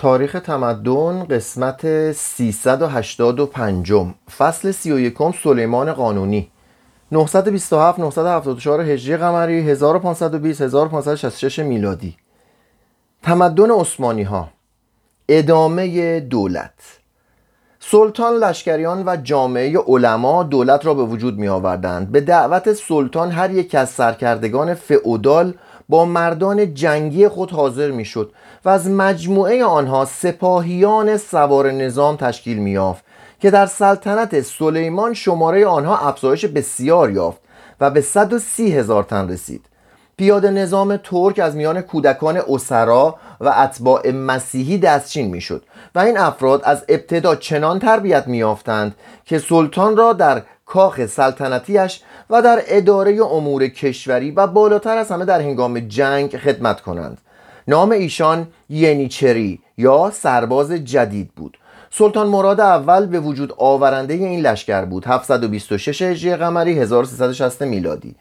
[0.00, 3.92] تاریخ تمدن قسمت 385
[4.38, 6.50] فصل 31 سلیمان قانونی.
[7.12, 12.16] 927 974 هجری قمری 1520 1566 میلادی.
[13.22, 14.48] تمدن عثمانی ها
[15.28, 16.72] ادامه دولت.
[17.80, 23.50] سلطان لشکریان و جامعه علما دولت را به وجود می آوردند به دعوت سلطان هر
[23.50, 25.54] یک از سرکردگان فئودال
[25.90, 28.32] با مردان جنگی خود حاضر می شد
[28.64, 33.04] و از مجموعه آنها سپاهیان سوار نظام تشکیل می یافت
[33.40, 37.40] که در سلطنت سلیمان شماره آنها افزایش بسیار یافت
[37.80, 39.66] و به 130 هزار تن رسید.
[40.16, 45.62] پیاده نظام ترک از میان کودکان اسرا و اتباع مسیحی دستچین می‌شد
[45.94, 52.42] و این افراد از ابتدا چنان تربیت میافتند که سلطان را در کاخ سلطنتیش و
[52.42, 57.18] در اداره امور کشوری و بالاتر از همه در هنگام جنگ خدمت کنند.
[57.68, 61.58] نام ایشان ینیچری یا سرباز جدید بود.
[61.90, 68.14] سلطان مراد اول به وجود آورنده این لشکر بود 726 هجری قمری 1360 میلادی.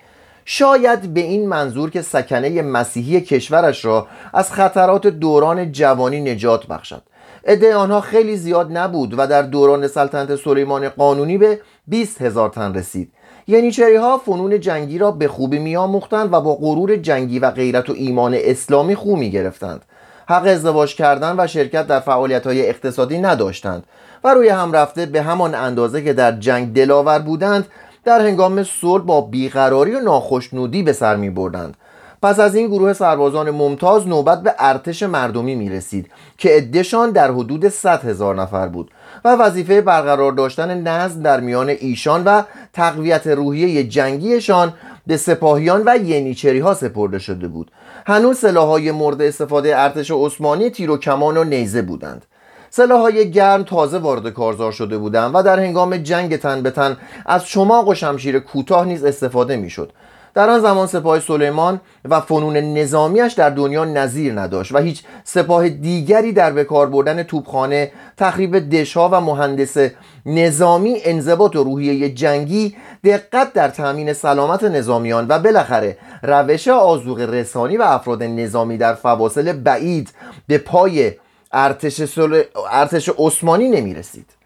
[0.46, 7.02] شاید به این منظور که سکنه مسیحی کشورش را از خطرات دوران جوانی نجات بخشد.
[7.46, 11.60] عده آنها خیلی زیاد نبود و در دوران سلطنت سلیمان قانونی به
[11.90, 13.12] 20 هزار تن رسید.
[13.48, 17.94] ینیچری ها فنون جنگی را به خوبی میآموختند و با غرور جنگی و غیرت و
[17.94, 19.82] ایمان اسلامی خو می گرفتند
[20.28, 23.84] حق ازدواج کردن و شرکت در فعالیت های اقتصادی نداشتند
[24.24, 27.68] و روی هم رفته به همان اندازه که در جنگ دلاور بودند
[28.06, 31.78] در هنگام صلح با بیقراری و ناخشنودی به سر می بردند
[32.22, 37.32] پس از این گروه سربازان ممتاز نوبت به ارتش مردمی می رسید که عدهشان در
[37.32, 38.92] حدود 100 هزار نفر بود.
[39.26, 42.42] و وظیفه برقرار داشتن نظم در میان ایشان و
[42.74, 44.74] تقویت روحیه جنگیشان
[45.08, 47.72] به سپاهیان و ینیچری ها سپرده شده بود.
[48.08, 52.26] هنوز سلاحهای مورد استفاده ارتش عثمانی تیر و کمان و نیزه بودند.
[52.70, 57.46] سلاحهای گرم تازه وارد کارزار شده بودند و در هنگام جنگ تن به تن از
[57.46, 59.94] شماق و شمشیر کوتاه نیز استفاده می‌شد.
[60.34, 65.70] در آن زمان سپاه سلیمان و فنون نظامیش در دنیا نظیر نداشت و هیچ سپاه
[65.70, 69.78] دیگری در بکار بردن توپخانه تخریب دشها و مهندس
[70.26, 77.78] نظامی انضباط و روحیه جنگی دقت در تأمین سلامت نظامیان و بالاخره روش آزوق رسانی
[77.78, 80.10] و افراد نظامی در فواصل بعید
[80.48, 81.12] به پای
[81.52, 82.44] ارتش, سل...
[82.72, 84.39] ارتش عثمانی نمی رسید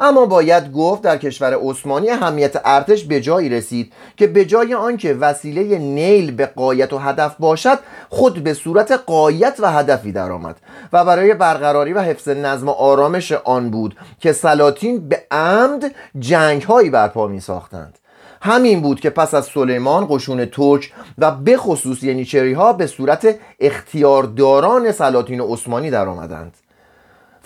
[0.00, 5.14] اما باید گفت در کشور عثمانی اهمیت ارتش به جایی رسید که به جای آنکه
[5.14, 10.56] وسیله نیل به قایت و هدف باشد خود به صورت قایت و هدفی درآمد
[10.92, 16.62] و برای برقراری و حفظ نظم و آرامش آن بود که سلاطین به عمد جنگ
[16.62, 17.98] هایی برپا می ساختند
[18.42, 23.38] همین بود که پس از سلیمان قشون ترک و به خصوص ینیچری ها به صورت
[23.60, 26.54] اختیارداران سلاطین عثمانی درآمدند.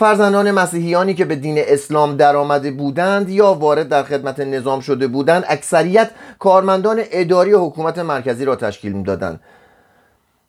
[0.00, 5.44] فرزندان مسیحیانی که به دین اسلام درآمده بودند یا وارد در خدمت نظام شده بودند
[5.48, 9.40] اکثریت کارمندان اداری حکومت مرکزی را تشکیل می‌دادند.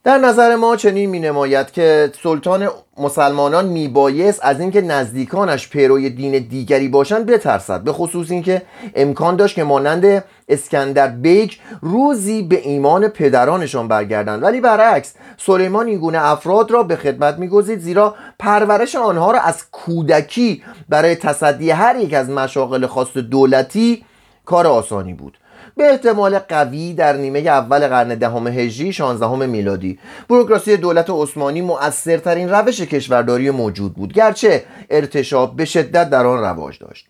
[0.04, 6.10] در نظر ما چنین می نماید که سلطان مسلمانان می بایست از اینکه نزدیکانش پیروی
[6.10, 8.62] دین دیگری باشند بترسد به خصوص اینکه
[8.96, 11.52] امکان داشت که مانند اسکندر بیگ
[11.82, 14.44] روزی به ایمان پدرانشان برگردند.
[14.44, 19.72] ولی برعکس سلیمان این گونه افراد را به خدمت میگزید زیرا پرورش آنها را از
[19.72, 24.06] کودکی برای تصدی هر یک از مشاغل خاص دولتی
[24.46, 25.38] کار آسانی بود.
[25.78, 30.00] به احتمال قوی در نیمه اول قرن دهم هجری 16 میلادی.
[30.30, 36.80] بروکراسی دولت عثمانی مؤثرترین روش کشورداری موجود بود گرچه ارتشاب به شدت در آن رواج
[36.80, 37.06] داشت.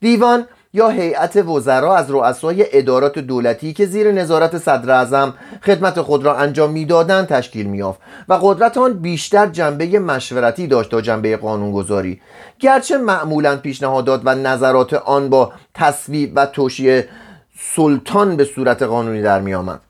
[0.00, 6.24] دیوان یا هیئت وزرا از رؤسای ادارات دولتی که زیر نظارت صدر اعظم خدمت خود
[6.24, 12.20] را انجام می‌دادند تشکیل میافت و قدرت آن بیشتر جنبه مشورتی داشت تا جنبه قانونگذاری.
[12.58, 17.08] گرچه معمولا پیشنهادات و نظرات آن با تصویب و توشیه
[17.58, 19.80] سلطان به صورت قانونی در می آمد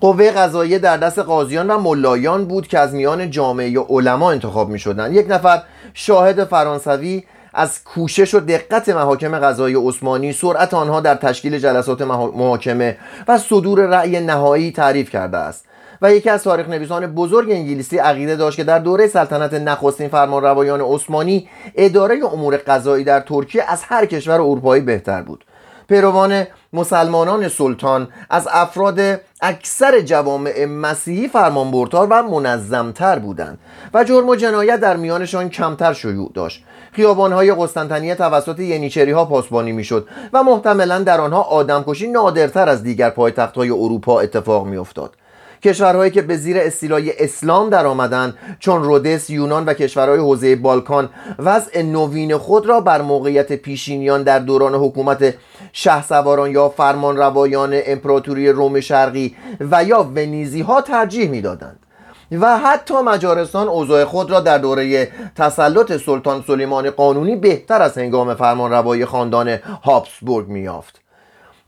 [0.00, 4.68] قوه قضاییه در دست قاضیان و ملایان بود که از میان جامعه یا علما انتخاب
[4.68, 5.14] می شدن.
[5.14, 5.62] یک نفر
[5.94, 7.24] شاهد فرانسوی
[7.54, 12.98] از کوشش و دقت محاکم قضایی عثمانی سرعت آنها در تشکیل جلسات محاکمه
[13.28, 15.64] و صدور رأی نهایی تعریف کرده است
[16.02, 20.80] و یکی از تاریخ نویسان بزرگ انگلیسی عقیده داشت که در دوره سلطنت نخستین فرمانروایان
[20.80, 25.44] عثمانی اداره امور قضایی در ترکیه از هر کشور اروپایی بهتر بود.
[25.88, 29.00] پیروان مسلمانان سلطان از افراد
[29.40, 33.58] اکثر جوامع مسیحی فرمانبردار و منظمتر بودند
[33.94, 36.64] و جرم و جنایت در میانشان کمتر شیوع داشت.
[36.92, 43.10] خیابانهای قسطنطنیه توسط ینیچری ها پاسبانی می‌شد و محتملا در آنها آدمکشی نادرتر از دیگر
[43.10, 45.16] پایتختهای اروپا اتفاق میافتاد.
[45.62, 51.08] کشورهایی که به زیر استیلای اسلام در آمدن چون رودس، یونان و کشورهای حوزه بالکان
[51.38, 55.34] وضع نوین خود را بر موقعیت پیشینیان در دوران حکومت
[55.72, 61.78] شهسواران یا فرمانروایان امپراتوری روم شرقی و یا ونیزی ها ترجیح می‌دادند
[62.32, 68.34] و حتی مجارستان اوضاع خود را در دوره تسلط سلطان سلیمان قانونی بهتر از هنگام
[68.34, 71.05] فرمانروایی خاندان هابسبورگ میافت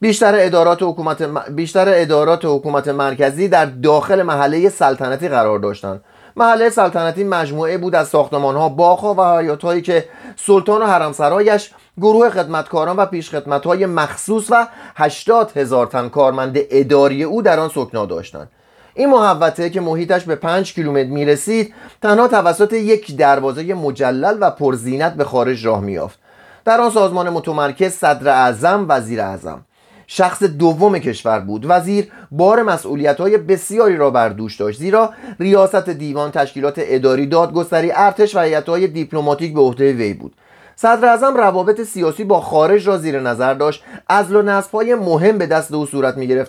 [0.00, 6.00] بیشتر ادارات حکومت بیشتر ادارات حکومت مرکزی در داخل محله سلطنتی قرار داشتند
[6.36, 10.04] محله سلطنتی مجموعه بود از ساختمان ها باغ و حیات هایی که
[10.36, 14.66] سلطان و حرمسرایش گروه خدمتکاران و پیشخدمت های مخصوص و
[14.96, 18.50] 80 هزار تن کارمند اداری او در آن سکنا داشتند
[18.94, 24.50] این محوطه که محیطش به 5 کیلومتر می رسید تنها توسط یک دروازه مجلل و
[24.50, 26.18] پرزینت به خارج راه میافت
[26.64, 29.64] در آن سازمان متمرکز صدر اعظم وزیر اعظم.
[30.10, 31.66] شخص دوم کشور بود.
[31.68, 35.10] وزیر بار مسئولیت های بسیاری را بر دوش داشت زیرا
[35.40, 40.34] ریاست دیوان تشکیلات اداری دادگستری ارتش و های دیپلماتیک به عهده وی بود.
[40.76, 43.82] صدر اعظم روابط سیاسی با خارج را زیر نظر داشت.
[44.08, 46.44] ازل و نصب های مهم به دست او صورت می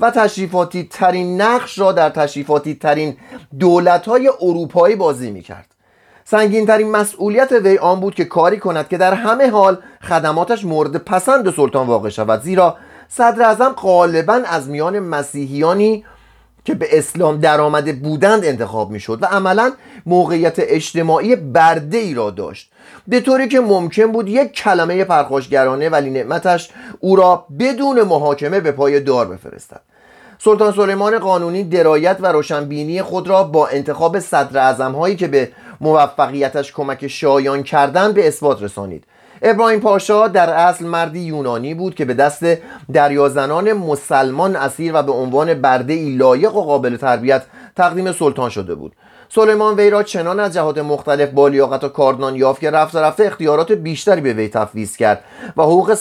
[0.00, 3.16] و تشریفاتی ترین نقش را در تشریفاتی ترین
[3.58, 5.66] دولت های اروپایی بازی می کرد
[6.24, 10.96] سنگین ترین مسئولیت وی آن بود که کاری کند که در همه حال خدماتش مورد
[10.96, 12.76] پسند سلطان واقع شود زیرا
[13.12, 16.04] صدر اعظم غالبا از میان مسیحیانی
[16.64, 19.72] که به اسلام درآمده بودند انتخاب می‌شد و عملا
[20.06, 22.72] موقعیت اجتماعی برده ای را داشت.
[23.08, 26.70] به طوری که ممکن بود یک کلمه پرخاشگرانه ولی نعمتش
[27.00, 29.80] او را بدون محاکمه به پای دار بفرستد.
[30.38, 35.48] سلطان سلیمان قانونی درایت و روشنبینی خود را با انتخاب صدر هایی که به
[35.80, 39.04] موفقیتش کمک شایان کردن به اثبات رسانید.
[39.42, 42.44] ابراهیم پاشا در اصل مردی یونانی بود که به دست
[42.92, 47.42] دریازنان مسلمان اسیر و به عنوان برده ای لایق و قابل تربیت
[47.76, 48.92] تقدیم سلطان شده بود.
[49.28, 53.24] سلیمان وی را چنان از جهات مختلف با لیاقت و کاردان یافت که رفته رفته
[53.24, 55.24] اختیارات بیشتری به وی تفویض کرد
[55.56, 55.94] و حقوق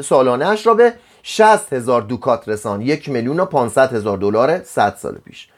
[0.00, 4.94] سالانه اش را به 60 هزار دوکات رسان یک میلیون و 500 هزار دلار 100
[4.98, 5.48] سال پیش.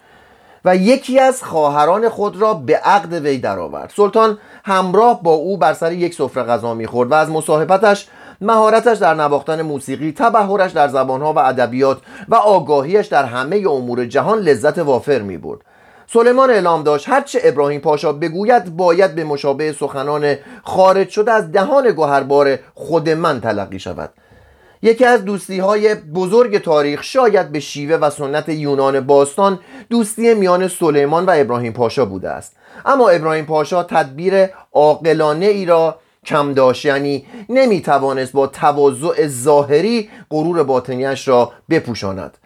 [0.64, 3.92] و یکی از خواهران خود را به عقد وی درآورد.
[3.96, 8.06] سلطان همراه با او بر سر یک سفره غذا می‌خورد و از مصاحبتش
[8.40, 14.38] مهارتش در نواختن موسیقی تبهرش در زبانها و ادبیات و آگاهیش در همه امور جهان
[14.38, 15.60] لذت وافر می برد
[16.12, 20.34] سلیمان اعلام داشت هرچه ابراهیم پاشا بگوید باید به مشابه سخنان
[20.64, 24.10] خارج شده از دهان گوهربار خود من تلقی شود.
[24.82, 29.60] یکی از دوستی های بزرگ تاریخ شاید به شیوه و سنت یونان باستان
[29.90, 32.56] دوستی میان سلیمان و ابراهیم پاشا بوده است.
[32.86, 40.10] اما ابراهیم پاشا تدبیر عاقلانه ای را کم داشت یعنی نمی توانست با تواضع ظاهری
[40.30, 42.38] غرور باطنیش را بپوشاند.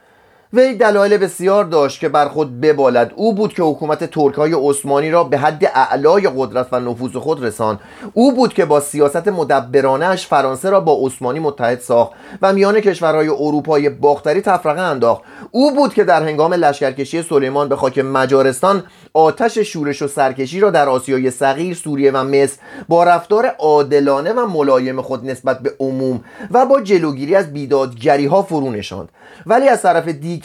[0.55, 3.13] وی دلایل بسیار داشت که بر خود ببالد.
[3.17, 7.45] او بود که حکومت ترک های عثمانی را به حد اعلای قدرت و نفوذ خود
[7.45, 7.81] رساند.
[8.15, 12.13] او بود که با سیاست مدبرانش فرانسه را با عثمانی متحد ساخت
[12.43, 15.23] و میان کشورهای اروپای باختری تفرقه انداخت.
[15.51, 18.85] او بود که در هنگام لشکرکشی سلیمان به خاک مجارستان
[19.15, 22.59] آتش شورش و سرکشی را در آسیای صغیر سوریه و مصر
[22.89, 26.21] با رفتار عادلانه و ملایم خود نسبت به عموم
[26.51, 29.09] و با جلوگیری از بیدادگری ها فرو نشاند.
[29.47, 30.42] ولی از طرف دیگر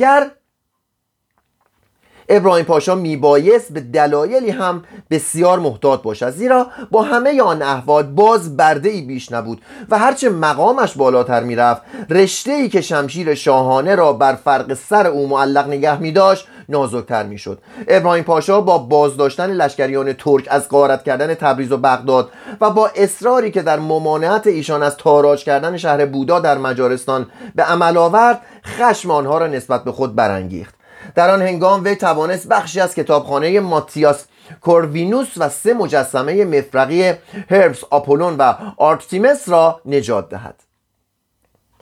[2.29, 6.29] ابراهیم پاشا میبایست به دلایلی هم بسیار محتاط باشد.
[6.29, 11.81] زیرا با همه آن احوال باز برده ای بیش نبود و هرچه مقامش بالاتر می‌رفت
[12.09, 17.23] رشته ای که شمشیر شاهانه را بر فرق سر او معلق نگه می داشت نازکتر
[17.23, 17.61] می‌شد.
[17.87, 22.29] ابراهیم پاشا با بازداشتن لشکریان ترک از غارت کردن تبریز و بغداد
[22.61, 27.63] و با اصراری که در ممانعت ایشان از تاراج کردن شهر بودا در مجارستان به
[27.63, 30.75] عمل آورد خشم آنها را نسبت به خود برانگیخت.
[31.15, 34.25] در آن هنگام وی توانست بخشی از کتابخانه ماتیاس
[34.61, 37.13] کوروینوس و سه مجسمه مفرقی
[37.49, 40.63] هرمس آپولون و آرتیمس را نجات دهد.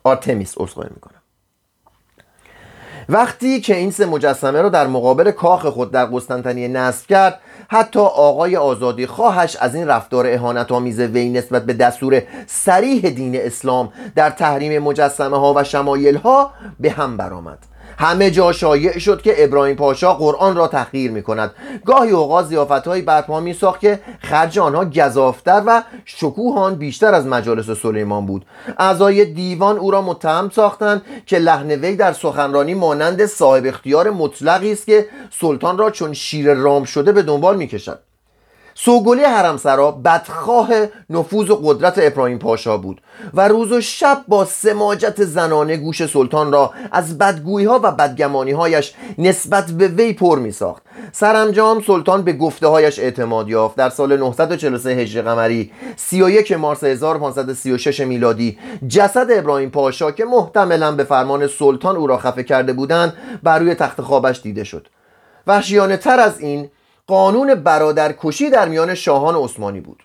[0.04, 1.15] آرتمیس عذرخواهی می‌کنم.
[3.10, 8.00] وقتی که این سه مجسمه را در مقابل کاخ خود در قسطنطنیه نصب کرد حتی
[8.00, 13.94] آقای آزادی خواهش از این رفتار اهانت آمیز وی نسبت به دستور سریح دین اسلام
[14.16, 17.58] در تحریم مجسمه ها و شمایل ها به هم برآمد.
[17.98, 21.52] همه جا شایع شد که ابراهیم پاشا قرآن را تحقیر می کند
[21.86, 27.14] گاهی اوقات زیافت هایی برپا می ساخت که خرج آنها گذافتر و شکوه آن بیشتر
[27.14, 28.46] از مجالس سلیمان بود.
[28.78, 34.72] اعضای دیوان او را متهم ساختند که لحن وی در سخنرانی مانند صاحب اختیار مطلقی
[34.72, 35.06] است که
[35.42, 38.00] سلطان را چون شیر رام شده به دنبال می کشد
[38.78, 40.70] سوگلی حرمسرا بدخواه
[41.10, 43.02] نفوذ و قدرت ابراهیم پاشا بود
[43.34, 48.52] و روز و شب با سماجت زنانه گوش سلطان را از بدگویی ها و بدگمانی
[48.52, 53.76] هایش نسبت به وی پر می ساخت سرانجام سلطان به گفته هایش اعتماد یافت.
[53.76, 61.04] در سال 943 هجری قمری 31 مارس 1536 میلادی جسد ابراهیم پاشا که محتملا به
[61.04, 63.14] فرمان سلطان او را خفه کرده بودند
[63.44, 64.88] بر روی تخت خوابش دیده شد.
[65.48, 66.70] وحشیانه تر از این
[67.08, 70.04] قانون برادرکشی در میان شاهان عثمانی بود.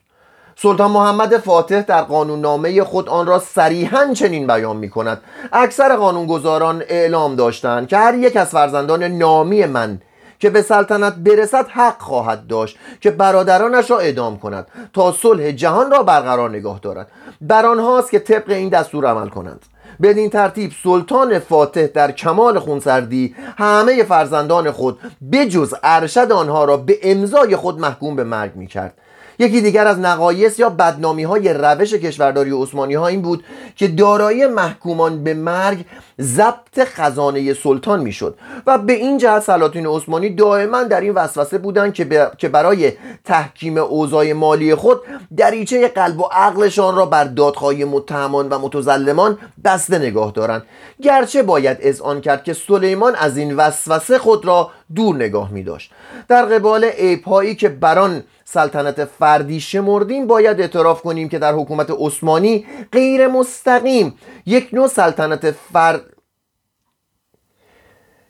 [0.57, 5.97] سلطان محمد فاتح در قانون نامه خود آن را صریحا چنین بیان می کند اکثر
[5.97, 10.00] قانونگذاران اعلام داشتند که هر یک از فرزندان نامی من
[10.38, 15.90] که به سلطنت برسد حق خواهد داشت که برادرانش را اعدام کند تا صلح جهان
[15.90, 17.11] را برقرار نگاه دارد.
[17.40, 19.66] بر آنهاست که طبق این دستور عمل کنند.
[20.02, 24.99] بدین ترتیب سلطان فاتح در کمال خونسردی همه فرزندان خود
[25.33, 28.95] بجز ارشد آنها را به امضای خود محکوم به مرگ می کرد
[29.40, 33.44] یکی دیگر از نقایص یا بدنامی های روش کشورداری عثمانی ها این بود
[33.76, 35.85] که دارایی محکومان به مرگ
[36.20, 41.94] ضبط خزانه سلطان می‌شد و به این جهت سلاطین عثمانی دائما در این وسوسه بودند
[42.38, 42.92] که, برای
[43.25, 45.00] تحکیم اوضاع مالی خود
[45.37, 50.62] دریچه قلب و عقلشان را بر دادخواهی متهمان و متظلمان بسته نگاه دارند.
[51.02, 55.92] گرچه باید اذعان کرد که سلیمان از این وسوسه خود را دور نگاه می داشت
[56.28, 62.66] در قبال عیبهایی که بران سلطنت فردی شمردیم باید اعتراف کنیم که در حکومت عثمانی
[62.92, 64.14] غیر مستقیم
[64.47, 66.02] یک نوع سلطنت فرد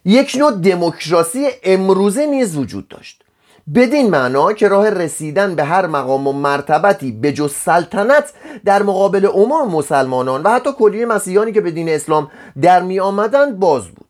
[0.05, 3.23] یک نوع دموکراسی امروزه نیز وجود داشت.
[3.75, 8.33] بدین معنا که راه رسیدن به هر مقام و مرتبتی به جز سلطنت
[8.65, 12.31] در مقابل عموم مسلمانان و حتی کلیه مسیحیانی که به دین اسلام
[12.63, 14.10] در می آمدند باز بود.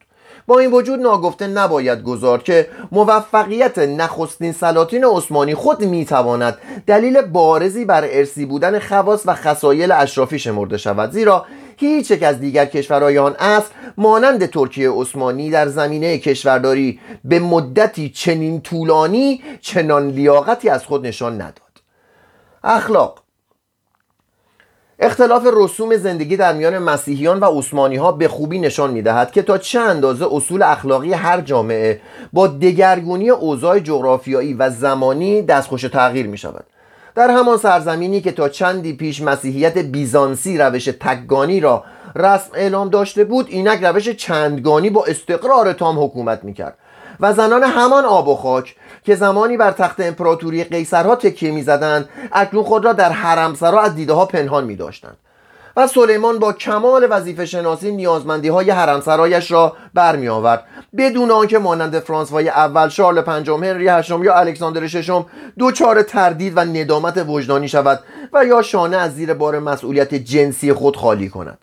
[0.50, 7.84] با این وجود ناگفته نباید گذارد که موفقیت نخستین سلاطین عثمانی خود می‌تواند دلیل بارزی
[7.84, 11.10] بر ارسی بودن خواص و خصایل اشرافی شمرده شود.
[11.10, 17.38] زیرا هیچ یک از دیگر کشورهای آن اصل مانند ترکیه عثمانی در زمینه کشورداری به
[17.38, 21.82] مدتی چنین طولانی چنان لیاقتی از خود نشان نداد.
[22.64, 23.19] اخلاق
[25.02, 29.42] اختلاف رسوم زندگی در میان مسیحیان و عثمانی ها به خوبی نشان می دهد که
[29.42, 32.00] تا چه اندازه اصول اخلاقی هر جامعه
[32.32, 36.64] با دگرگونی اوضاع جغرافیایی و زمانی دستخوش تغییر می شود
[37.14, 41.84] در همان سرزمینی که تا چندی پیش مسیحیت بیزانسی روش تکگانی را
[42.16, 46.78] رسم اعلام داشته بود اینک روش چندگانی با استقرار تام حکومت می کرد
[47.20, 52.62] و زنان همان آب و خاک که زمانی بر تخت امپراتوری قیصرها تکیه می‌زدند اکنون
[52.62, 55.16] خود را در حرمسرا از دیده ها پنهان می داشتند
[55.76, 60.64] و سلیمان با کمال وظیفه شناسی نیازمندی های حرمسرایش را برمی آورد
[60.96, 65.26] بدون آنکه مانند فرانسوای اول شارل پنجم هنری هشتم یا الکساندر ششم
[65.58, 68.00] دوچار تردید و ندامت وجدانی شود
[68.32, 71.58] و یا شانه از زیر بار مسئولیت جنسی خود خالی کند.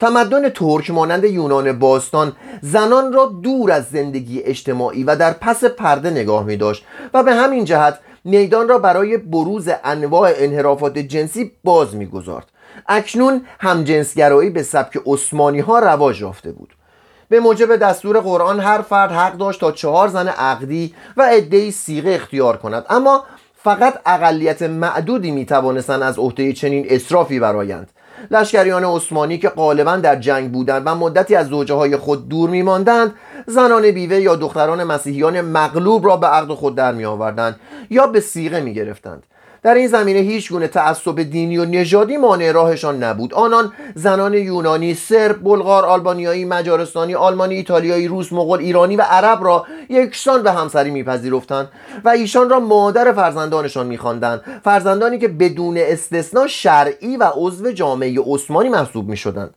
[0.00, 6.10] تمدن ترک مانند یونان باستان زنان را دور از زندگی اجتماعی و در پس پرده
[6.10, 11.96] نگاه می داشت و به همین جهت میدان را برای بروز انواع انحرافات جنسی باز
[11.96, 12.46] می‌گذارد.
[12.86, 16.74] اکنون همجنسگرایی به سبک عثمانی ها رواج یافته بود.
[17.28, 22.10] به موجب دستور قرآن هر فرد حق داشت تا چهار زن عقدی و عدهای سیغه
[22.10, 22.86] اختیار کند.
[22.90, 23.24] اما
[23.62, 27.90] فقط اقلیت معدودی می توانستند از عهده چنین اصرافی برایند
[28.30, 33.14] لشکریان عثمانی که غالبا در جنگ بودند و مدتی از زوجه های خود دور میماندند
[33.46, 37.60] زنان بیوه یا دختران مسیحیان مغلوب را به عقد خود در می آوردند
[37.90, 39.22] یا به سیغه می گرفتند
[39.68, 43.34] در این زمینه هیچ گونه تعصب دینی و نژادی مانع راهشان نبود.
[43.34, 49.66] آنان زنان یونانی سرب بلغار آلبانیایی مجارستانی آلمانی ایتالیایی روس مغول ایرانی و عرب را
[49.88, 51.68] یکسان به همسری میپذیرفتند
[52.04, 54.60] و ایشان را مادر فرزندانشان میخواندند.
[54.64, 59.54] فرزندانی که بدون استثنا شرعی و عضو جامعه عثمانی محسوب می‌شدند.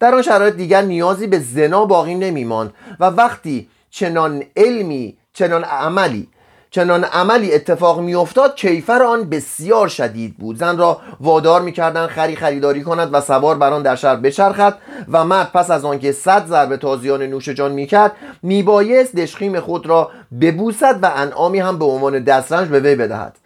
[0.00, 6.28] در آن شرایط دیگر نیازی به زنا باقی نمیماند و وقتی چنان علمی چنان عملی
[6.70, 10.56] چنان عملی اتفاق میافتاد کیفر آن بسیار شدید بود.
[10.56, 15.24] زن را وادار می‌کردند خری خریداری کند و سوار بر آن در شهر بچرخد و
[15.24, 20.10] مرد پس از آنکه صد ضربه تازیان نوش جان می‌کرد میبایست دشخیم خود را
[20.40, 23.36] ببوسد و انعامی هم به عنوان دسترنج به وی بدهد.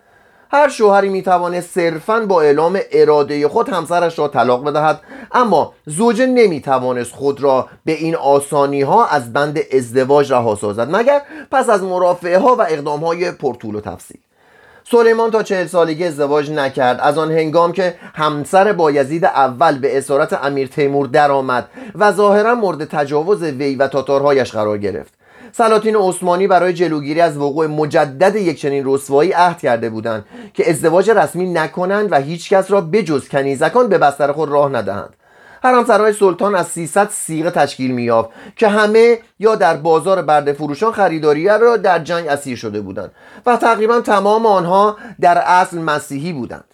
[0.54, 5.00] هر شوهری می‌توانست صرفا با اعلام اراده خود همسرش را طلاق بدهد
[5.32, 11.22] اما زوجه نمی‌توانست خود را به این آسانی ها از بند ازدواج رها سازد مگر
[11.50, 14.18] پس از مرافعه ها و اقدام های پرطول و تفصیل.
[14.90, 20.32] سلیمان تا چهل سالگی ازدواج نکرد از آن هنگام که همسر بایزید اول به اسارت
[20.32, 25.21] امیر تیمور درآمد و ظاهرا مورد تجاوز وی و تاتارهایش قرار گرفت.
[25.52, 31.10] سلاطین عثمانی برای جلوگیری از وقوع مجدد یک چنین رسوایی عهد کرده بودند که ازدواج
[31.10, 35.14] رسمی نکنند و هیچکس را بجز کنیزکان به بستر خود راه ندهند.
[35.62, 41.48] سرای سلطان از 300 سیغه تشکیل میافت که همه یا در بازار برده فروشان خریداری
[41.48, 43.10] را در جنگ اسیر شده بودند
[43.46, 46.71] و تقریبا تمام آنها در اصل مسیحی بودند.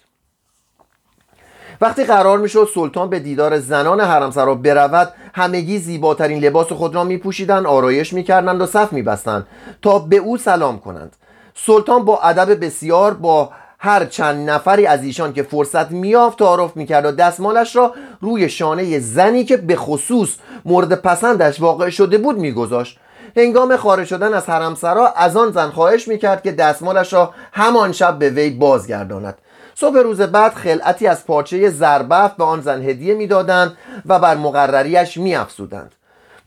[1.81, 7.65] وقتی قرار می‌شد سلطان به دیدار زنان حرمسرا برود همگی زیباترین لباس خود را میپوشیدند
[7.65, 9.47] آرایش می‌کردند و صف میبستند
[9.81, 11.15] تا به او سلام کنند.
[11.55, 17.05] سلطان با ادب بسیار با هر چند نفری از ایشان که فرصت میافت تعارف می‌کرد
[17.05, 22.99] و دستمالش را روی شانه زنی که به خصوص مورد پسندش واقع شده بود میگذاشت.
[23.37, 28.19] هنگام خارج شدن از حرمسرا از آن زن خواهش می‌کرد که دستمالش را همان شب
[28.19, 29.37] به وی بازگرداند.
[29.79, 35.17] صبح روز بعد خلعتی از پارچه زربفت به آن زن هدیه می‌دادند و بر مقرریش
[35.17, 35.91] میافزودند.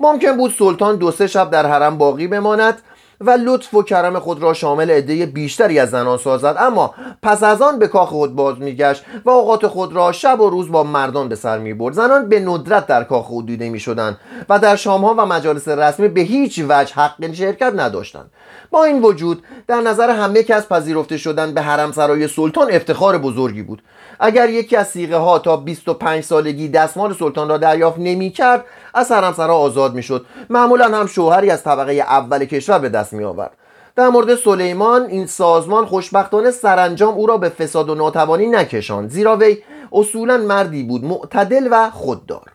[0.01, 2.83] ممکن بود سلطان دو سه شب در حرم باقی بماند
[3.26, 6.57] و لطف و کرم خود را شامل عده بیشتری از زنان سازد.
[6.59, 10.50] اما پس از آن به کاخ خود باز میگشت و اوقات خود را شب و
[10.50, 11.95] روز با مردان به سر می‌برد.
[11.95, 16.21] زنان به ندرت در کاخ خود دیده می‌شدند و در شامها و مجالس رسمی به
[16.21, 18.31] هیچ وجه حق شرکت نداشتند.
[18.71, 23.62] با این وجود در نظر همه کس پذیرفته شدن به حرم سرای سلطان افتخار بزرگی
[23.62, 23.83] بود.
[24.25, 28.64] اگر یکی از سیغه ها تا 25 سالگی دستمال سلطان را دریافت نمی کرد
[28.95, 33.12] از حرم سرا آزاد می شد معمولا هم شوهری از طبقه اول کشور به دست
[33.12, 33.57] می آورد
[33.97, 39.11] در مورد سلیمان این سازمان خوشبختانه سرانجام او را به فساد و ناتوانی نکشاند.
[39.11, 39.59] زیرا وی
[39.93, 42.52] اصولا مردی بود معتدل و خوددار.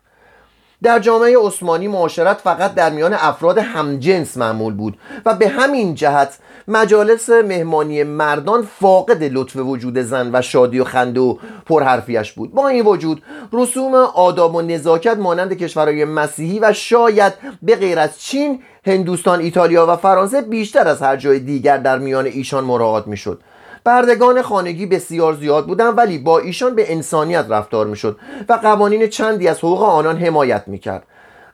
[0.83, 6.37] در جامعه عثمانی معاشرت فقط در میان افراد همجنس معمول بود و به همین جهت
[6.67, 12.53] مجالس مهمانی مردان فاقد لطف وجود زن و شادی و خنده و پرحرفیش بود.
[12.53, 18.21] با این وجود رسوم آداب و نزاکت مانند کشورهای مسیحی و شاید به غیر از
[18.21, 23.41] چین هندوستان ایتالیا و فرانسه بیشتر از هر جای دیگر در میان ایشان مراعات می‌شد.
[23.87, 29.47] بردگان خانگی بسیار زیاد بودند ولی با ایشان به انسانیت رفتار می‌شد و قوانین چندی
[29.47, 31.03] از حقوق آنان حمایت می‌کرد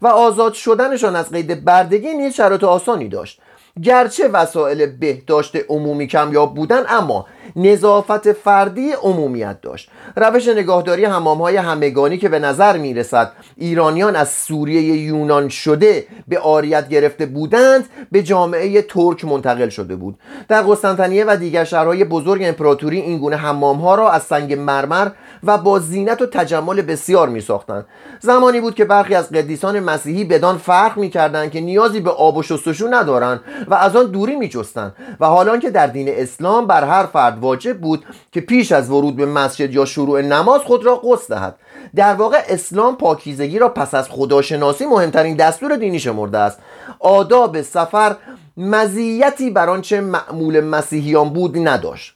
[0.01, 3.41] و آزاد شدنشان از قید بردگی نیز شرایط آسانی داشت.
[3.81, 7.25] گرچه وسایل بهداشت عمومی کمیاب بودن اما
[7.55, 9.89] نظافت فردی عمومیت داشت.
[10.15, 16.07] روش نگاهداری همام های همگانی که به نظر می رسد ایرانیان از سوریه یونان شده
[16.27, 20.19] به آریت گرفته بودند به جامعه ترک منتقل شده بود.
[20.47, 25.09] در قسطنطنیه و دیگر شهرهای بزرگ امپراتوری این گونه حمام ها را از سنگ مرمر
[25.43, 27.85] و با زینت و تجمل بسیار می ساختند
[28.19, 32.37] زمانی بود که برخی از قدیسان مسیحی بدان فرق می کردند که نیازی به آب
[32.37, 36.67] و شستشو ندارند و از آن دوری می جستند و حالا که در دین اسلام
[36.67, 40.85] بر هر فرد واجب بود که پیش از ورود به مسجد یا شروع نماز خود
[40.85, 41.55] را قصد دهد.
[41.95, 46.59] در واقع اسلام پاکیزگی را پس از خداشناسی مهمترین دستور دینی شمرده است.
[46.99, 48.15] آداب سفر
[48.57, 52.15] مزیتی بر آنچه معمول مسیحیان بود نداشت.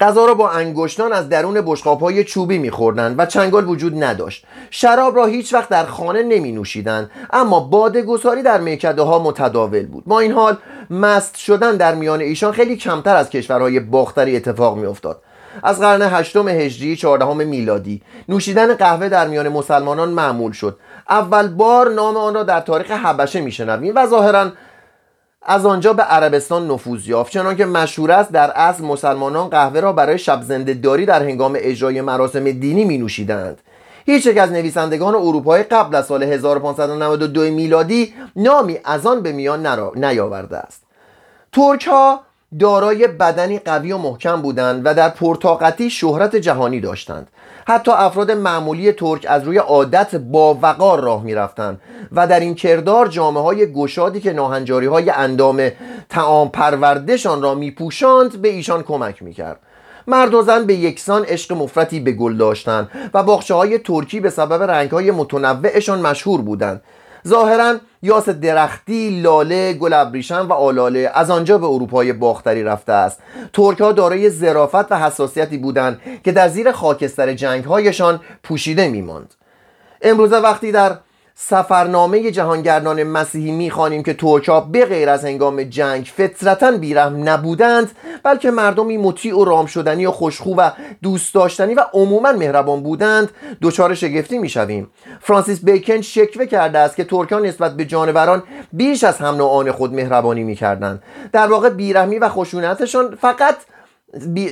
[0.00, 4.44] غذا را با انگشتان از درون بشقاب های چوبی میخوردند و چنگال وجود نداشت.
[4.70, 10.04] شراب را هیچ وقت در خانه نمی نوشیدند اما بادگساری در میکده ها متداول بود.
[10.06, 10.56] با این حال
[10.90, 15.22] مست شدن در میان ایشان خیلی کمتر از کشورهای باختری اتفاق میافتاد.
[15.62, 20.78] از قرن هشتم هجری چهاردهم میلادی نوشیدن قهوه در میان مسلمانان معمول شد.
[21.08, 24.50] اول بار نام آن را در تاریخ حبشه میشنویم و ظاهرا
[25.42, 30.18] از آنجا به عربستان نفوذ یافت چنانکه مشهور است در اصل مسلمانان قهوه را برای
[30.18, 33.60] شب زنده داری در هنگام اجرای مراسم دینی می نوشیدند
[34.06, 39.66] هیچ یک از نویسندگان اروپایی قبل از سال 1592 میلادی نامی از آن به میان
[39.96, 40.82] نیاورده است.
[41.52, 42.20] ترک ها
[42.58, 47.28] دارای بدنی قوی و محکم بودند و در پرتاقتی شهرت جهانی داشتند.
[47.66, 51.80] حتی افراد معمولی ترک از روی عادت با وقار راه می‌رفتند
[52.12, 55.70] و در این کردار جامعه های گشادی که ناهنجاری های اندام
[56.08, 59.60] تعام پروردشان را میپوشاند به ایشان کمک می‌کرد.
[60.06, 64.30] مرد و زن به یکسان عشق مفرتی به گل داشتند و باخچه های ترکی به
[64.30, 66.82] سبب رنگ های متنوعشان مشهور بودند.
[67.28, 73.20] ظاهرا یاس درختی، لاله، گل ابریشم و آلاله از آنجا به اروپای باختری رفته است.
[73.52, 79.34] ترک ها دارای ظرافت و حساسیتی بودند که در زیر خاکستر جنگ هایشان پوشیده میماند.
[80.02, 80.98] امروزه وقتی در
[81.40, 87.90] سفرنامه جهانگردان مسیحی می‌خوانیم که ترکا به غیر از هنگام جنگ فطرتا بیرحم نبودند
[88.22, 90.70] بلکه مردمی مطیع و رام شدنی و خوشخو و
[91.02, 93.30] دوست داشتنی و عموما مهربان بودند.
[93.62, 94.90] دچار شگفتی می‌شویم.
[95.20, 99.94] فرانسیس بیکن شکوه کرده است که ترکان نسبت به جانوران بیش از هم نوعان خود
[99.94, 101.02] مهربانی می‌کردند.
[101.32, 103.56] در واقع بیرحمی و خشونتشان فقط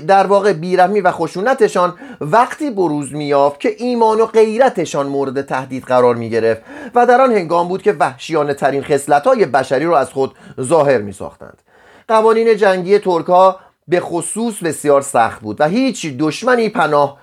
[0.09, 6.15] در واقع بیرحمی و خشونتشان وقتی بروز میافت که ایمان و غیرتشان مورد تهدید قرار
[6.15, 6.63] می گرفت
[6.95, 10.99] و در آن هنگام بود که وحشیانه ترین خصلت های بشری را از خود ظاهر
[10.99, 11.59] می ساختند
[12.09, 17.19] قوانین جنگی ترکا به خصوص بسیار سخت بود و هیچ دشمنی پناه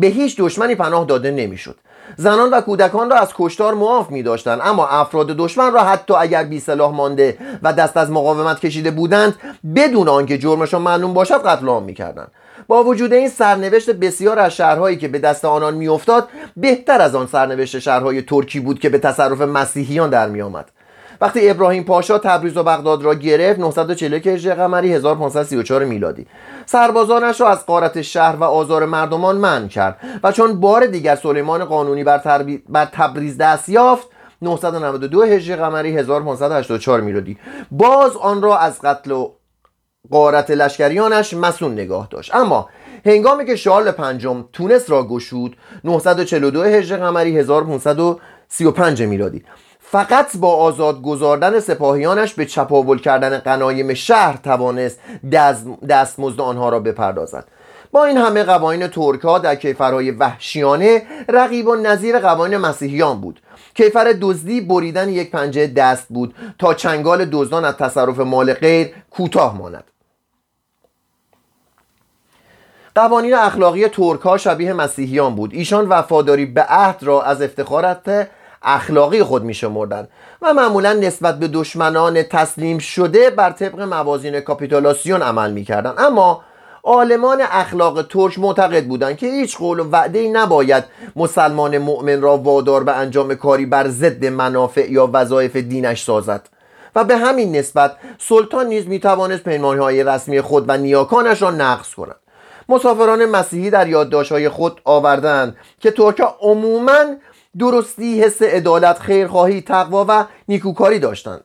[0.00, 1.76] به هیچ دشمنی پناه داده نمی‌شد.
[2.16, 6.44] زنان و کودکان را از کشتار معاف می داشتند اما افراد دشمن را حتی اگر
[6.44, 9.34] بی سلاح مانده و دست از مقاومت کشیده بودند
[9.76, 12.30] بدون آنکه جرمشان معلوم باشد قتل عام می‌کردند.
[12.68, 17.26] با وجود این سرنوشت بسیار از شهرهایی که به دست آنان میافتاد بهتر از آن
[17.26, 20.70] سرنوشت شهرهای ترکی بود که به تصرف مسیحیان در میآمد.
[21.20, 26.26] وقتی ابراهیم پاشا تبریز و بغداد را گرفت 941 هجری قمری 1534 میلادی.
[26.66, 31.64] سربازانش را از قارت شهر و آزار مردمان منع کرد و چون بار دیگر سلیمان
[31.64, 32.62] قانونی بر, تربی...
[32.68, 34.08] بر تبریز دست یافت
[34.42, 37.38] 992 هجری قمری 1584 میلادی.
[37.70, 39.30] باز آن را از قتل و
[40.10, 42.34] قارت لشکریانش مسون نگاه داشت.
[42.34, 42.68] اما
[43.06, 49.44] هنگامی که شارل پنجم تونس را گشود 942 هجری قمری 1535 میلادی.
[49.90, 55.00] فقط با آزاد گذاردن سپاهیانش به چپاول کردن قنایم شهر توانست
[55.88, 57.44] دستمزد آنها را بپردازد.
[57.92, 63.40] با این همه قوانین ترکا در کیفرهای وحشیانه رقیب و نظیر قوانین مسیحیان بود.
[63.74, 69.58] کیفر دزدی بریدن یک پنجه دست بود تا چنگال دزدان از تصرف مال غیر کوتاه
[69.58, 69.84] ماند.
[72.94, 75.54] قوانین اخلاقی ترکا شبیه مسیحیان بود.
[75.54, 78.28] ایشان وفاداری به عهد را از افتخارات
[78.62, 80.08] اخلاقی خود می شمردن
[80.42, 85.94] و معمولا نسبت به دشمنان تسلیم شده بر طبق موازین کاپیتولاسیون عمل می کردن.
[85.98, 86.42] اما
[86.86, 90.84] عالمان اخلاق ترک معتقد بودند که هیچ قول و وعده نباید
[91.16, 96.48] مسلمان مؤمن را وادار به انجام کاری بر ضد منافع یا وظایف دینش سازد
[96.96, 101.94] و به همین نسبت سلطان نیز می توانست پیمانهای رسمی خود و نیاکانش را نقض
[101.94, 102.16] کند
[102.68, 107.04] مسافران مسیحی در یادداشت‌های خود آوردند که ترکا عموماً
[107.58, 111.44] درستی حس عدالت خیرخواهی تقوا و نیکوکاری داشتند.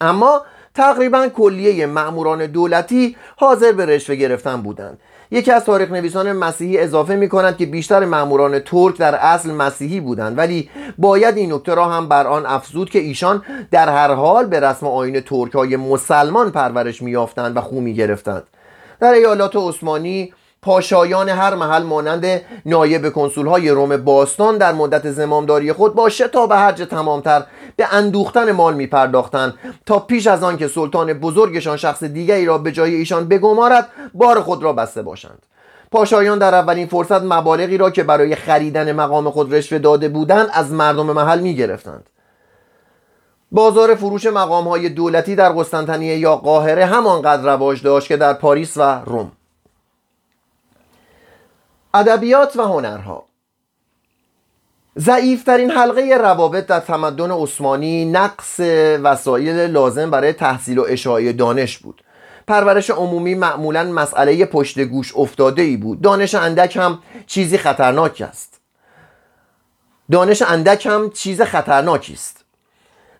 [0.00, 0.42] اما
[0.74, 4.98] تقریبا کلیه مأموران دولتی حاضر به رشوه گرفتن بودند.
[5.30, 10.00] یکی از تاریخ نویسان مسیحی اضافه می کند که بیشتر مأموران ترک در اصل مسیحی
[10.00, 14.46] بودند ولی باید این نکته را هم بر آن افزود که ایشان در هر حال
[14.46, 18.42] به رسم آین ترک های مسلمان پرورش میافتند و خو می گرفتند
[19.00, 20.32] در ایالات عثمانی
[20.64, 26.52] پاشایان هر محل مانند نایب کنسول های روم باستان در مدت زمامداری خود با شتاب
[26.52, 27.44] هرج تمامتر
[27.76, 29.54] به اندوختن مال می پرداختند
[29.86, 34.40] تا پیش از آن که سلطان بزرگشان شخص دیگری را به جای ایشان بگمارد بار
[34.40, 35.42] خود را بسته باشند.
[35.92, 40.72] پاشایان در اولین فرصت مبالغی را که برای خریدن مقام خود رشوه داده بودند از
[40.72, 42.10] مردم محل می گرفتند
[43.52, 48.76] بازار فروش مقام های دولتی در قسطنطنیه یا قاهره همانقدر رواج داشت که در پاریس
[48.76, 49.32] و روم.
[51.94, 53.24] ادبیات و هنرها.
[54.98, 58.60] ضعیفترین حلقه روابط در تمدن عثمانی نقص
[59.02, 62.04] وسایل لازم برای تحصیل و اشاعه دانش بود.
[62.46, 66.00] پرورش عمومی معمولا مسئله پشت گوش افتاده ای بود.
[66.00, 68.60] دانش اندک هم چیزی خطرناک است.
[70.10, 72.43] دانش اندک هم چیز خطرناکی است.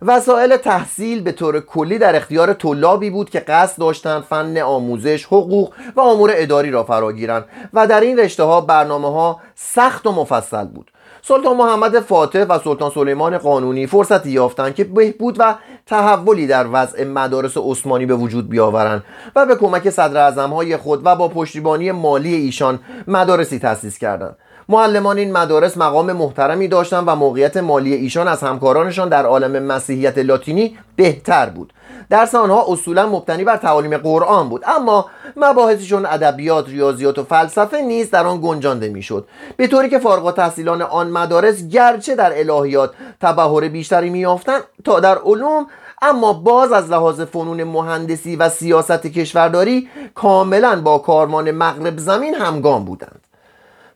[0.06, 5.72] وسایل تحصیل به طور کلی در اختیار طلابی بود که قصد داشتند فن آموزش، حقوق
[5.96, 10.64] و امور اداری را فراگیرند و در این رشته ها برنامه ها سخت و مفصل
[10.64, 10.90] بود.
[11.22, 15.54] سلطان محمد فاتح و سلطان سلیمان قانونی فرصتی یافتند که بهبود و
[15.86, 19.04] تحولی در وضع مدارس عثمانی به وجود بیاورند
[19.36, 24.36] و به کمک صدر های خود و با پشتیبانی مالی ایشان مدارسی تأسیس کردند.
[24.68, 30.18] معلمان این مدارس مقام محترمی داشتند و موقعیت مالی ایشان از همکارانشان در عالم مسیحیت
[30.18, 31.72] لاتینی بهتر بود.
[32.10, 38.10] درس آنها اصولا مبتنی بر تعالیم قرآن بود اما مباحثشون ادبیات ریاضیات و فلسفه نیز
[38.10, 39.28] در آن گنجانده می‌شد.
[39.56, 45.18] به طوری که فارغ تحصیلان آن مدارس گرچه در الهیات تبهر بیشتری میافتند تا در
[45.18, 45.66] علوم
[46.02, 52.84] اما باز از لحاظ فنون مهندسی و سیاست کشورداری کاملا با کارمان مغرب زمین همگام
[52.84, 53.23] بودند.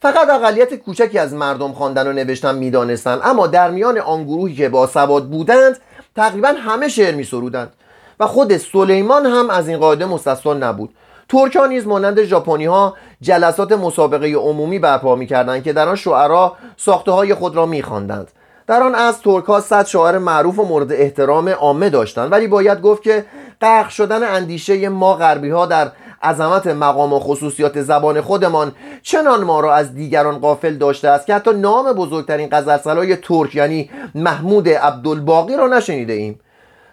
[0.03, 4.69] فقط اقلیت کوچکی از مردم خواندن و نوشتن می‌دانستند اما در میان آن گروهی که
[4.69, 5.79] با سواد بودند
[6.17, 7.73] تقریبا همه شعر می سرودند
[8.21, 10.95] و خود سلیمان هم از این قاعده مستثنا نبود.
[11.29, 17.11] ترکا نیز مانند ژاپنی ها جلسات مسابقه عمومی برپا می‌کردند که در آن شعرا ساخته
[17.11, 18.31] های خود را میخواندند.
[18.67, 22.33] در آن از ترک ها صد شاعر معروف و مورد احترام عامه داشتند.
[22.33, 23.25] ولی باید گفت که
[23.61, 25.91] غرق شدن اندیشه ما غربی ها در
[26.23, 31.35] عظمت مقام و خصوصیات زبان خودمان چنان ما را از دیگران قافل داشته است که
[31.35, 36.41] حتی نام بزرگترین غزلسرای ترک یعنی محمود عبدالباقی را نشنیده ایم.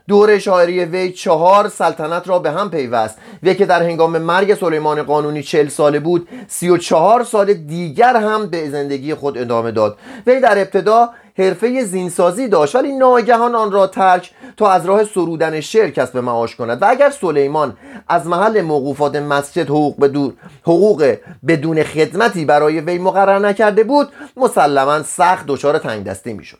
[0.07, 3.17] دور شاعری وی چهار سلطنت را به هم پیوست.
[3.43, 8.15] وی که در هنگام مرگ سلیمان قانونی چل ساله بود سی و چهار سال دیگر
[8.15, 9.97] هم به زندگی خود ادامه داد.
[10.27, 12.75] وی در ابتدا حرفه زینسازی داشت.
[12.75, 16.81] ولی ناگهان آن را ترک تا از راه سرودن شعر کسب معاش کند.
[16.81, 21.15] و اگر سلیمان از محل موقوفات مسجد حقوق بدون حقوق
[21.47, 26.57] بدون خدمتی برای وی مقرر نکرده بود مسلما سخت دچار تنگ دستی می‌شد.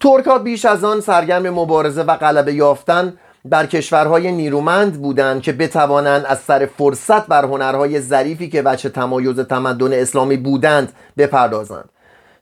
[0.00, 6.24] ترک بیش از آن سرگرم مبارزه و غلبه یافتن بر کشورهای نیرومند بودند که بتوانند
[6.24, 11.88] از سر فرصت بر هنرهای ظریفی که وجه تمایز تمدن اسلامی بودند بپردازند.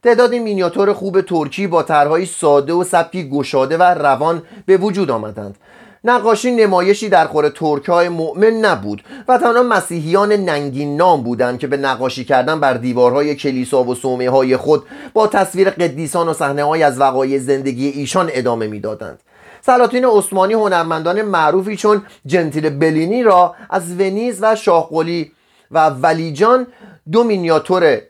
[0.03, 5.57] تعدادی مینیاتور خوب ترکی با طرحهای ساده و سبکی گشاده و روان به وجود آمدند.
[6.05, 11.67] نقاشی نمایشی در خور ترک های مؤمن نبود و تنها مسیحیان ننگین نام بودند که
[11.67, 14.83] به نقاشی کردن بر دیوارهای کلیسا و سومه های خود
[15.13, 19.19] با تصویر قدیسان و صحنه های از وقایع زندگی ایشان ادامه می‌دادند.
[19.67, 25.33] سلاطین عثمانی هنرمندان معروفی چون جنتیل بلینی را از ونیز و شاهقلی
[25.71, 26.67] و ولیجان
[27.13, 28.01] دو مینیاتور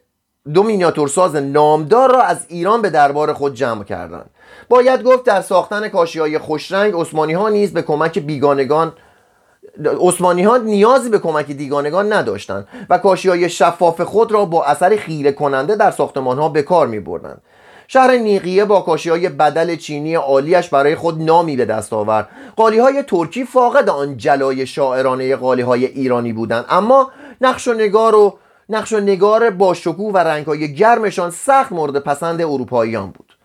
[0.54, 4.30] دو مینیاتورساز نامدار را از ایران به دربار خود جمع کردند.
[4.68, 8.92] باید گفت در ساختن کاشی های خوشرنگ عثمانی ها نیز به کمک بیگانگان
[10.00, 14.96] عثمانی ها نیازی به کمک دیگانگان نداشتند و کاشی های شفاف خود را با اثر
[14.96, 17.42] خیره کننده در ساختمان ها به کار می بردند
[17.88, 22.28] شهر نیقیه با کاشی های بدل چینی عالیش برای خود نامی به دست آورد.
[22.56, 26.64] قالی های ترکی فاقد آن جلای شاعرانه قالی های ایرانی بودند.
[26.68, 31.98] اما نقش و نگار و نقش و نگار با شکوه و رنگهای گرمشان سخت مورد
[31.98, 33.36] پسند اروپاییان بود.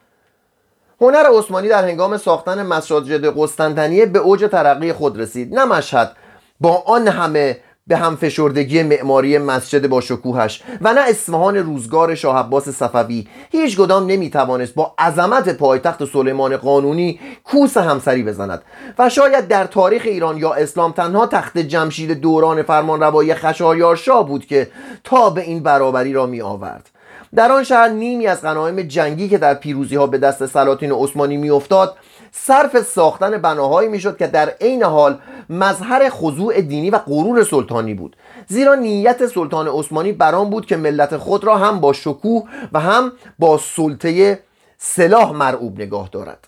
[1.01, 5.56] هنر عثمانی در هنگام ساختن مساجد قسطنطنیه به اوج ترقی خود رسید.
[5.56, 6.15] نه مشهد
[6.62, 12.37] با آن همه به هم فشردگی معماری مسجد با شکوهش و نه اصفهان روزگار شاه
[12.37, 13.27] عباس صفوی.
[13.51, 18.61] هیچ کدام نمی‌توانست با عظمت پایتخت سلیمان قانونی کوس همسری بزند
[18.99, 24.45] و شاید در تاریخ ایران یا اسلام تنها تخت جمشید دوران فرمانروایی خشایار شاه بود
[24.45, 24.67] که
[25.03, 26.89] تا به این برابری را می آورد
[27.35, 31.37] در آن شهر نیمی از غنایم جنگی که در پیروزی ها به دست سلاطین عثمانی
[31.37, 31.95] میافتاد
[32.31, 38.15] صرف ساختن بناهایی می‌شد که در عین حال مظهر خضوع دینی و غرور سلطانی بود.
[38.47, 43.11] زیرا نیت سلطان عثمانی بران بود که ملت خود را هم با شکوه و هم
[43.39, 44.39] با سلطه
[44.77, 46.47] سلاح مرعوب نگاه دارد.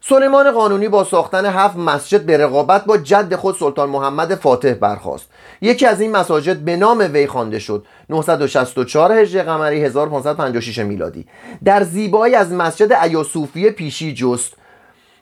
[0.00, 5.26] سلیمان قانونی با ساختن هفت مسجد به رقابت با جد خود سلطان محمد فاتح برخواست
[5.60, 7.84] یکی از این مساجد به نام وی خوانده شد.
[8.10, 11.26] 964 هجری قمری 1556 میلادی.
[11.64, 14.52] در زیبایی از مسجد ایاسوفی پیشی جست.